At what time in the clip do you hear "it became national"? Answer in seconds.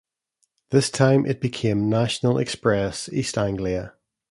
1.27-2.39